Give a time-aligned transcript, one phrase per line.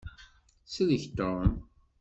[0.73, 1.49] Sellek Tom!